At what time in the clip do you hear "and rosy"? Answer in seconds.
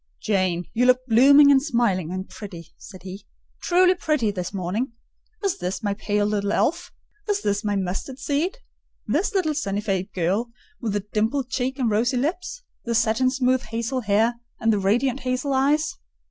11.77-12.17